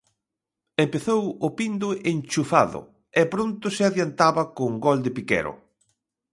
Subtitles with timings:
[0.85, 2.79] Empezou o Pindo enchufado
[3.19, 5.53] e pronto se adiantaba con gol de Piquero.